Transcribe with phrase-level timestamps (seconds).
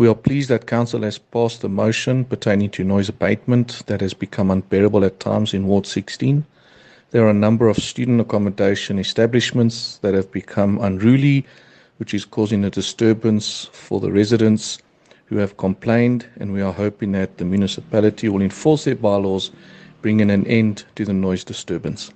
[0.00, 4.14] We are pleased that Council has passed a motion pertaining to noise abatement that has
[4.14, 6.46] become unbearable at times in Ward 16.
[7.10, 11.44] There are a number of student accommodation establishments that have become unruly,
[11.98, 14.78] which is causing a disturbance for the residents
[15.26, 19.50] who have complained, and we are hoping that the municipality will enforce their bylaws,
[20.00, 22.10] bringing an end to the noise disturbance.